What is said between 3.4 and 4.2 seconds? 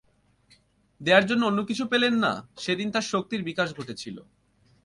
বিকাশ ঘটেছিল।